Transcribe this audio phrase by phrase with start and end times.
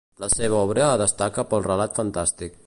[0.21, 2.59] La seva obra destaca pel relat fantàstic.